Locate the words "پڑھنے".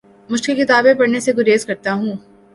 0.93-1.19